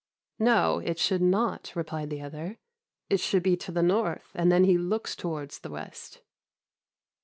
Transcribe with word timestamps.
"'No, 0.39 0.79
it 0.79 0.97
should 0.97 1.21
not,' 1.21 1.71
replied 1.75 2.09
the 2.09 2.23
other; 2.23 2.57
'it 3.11 3.19
should 3.19 3.43
be 3.43 3.55
to 3.57 3.71
the 3.71 3.83
north, 3.83 4.31
and 4.33 4.51
then 4.51 4.63
he 4.63 4.75
looks 4.75 5.15
towards 5.15 5.59
the 5.59 5.69
west. 5.69 6.21